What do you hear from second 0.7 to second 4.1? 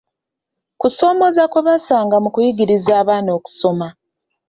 kusoomooza kwe basanga mu kuyigiriza abaana okusoma.